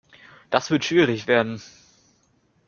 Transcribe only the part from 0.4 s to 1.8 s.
Das wird schwierig werden.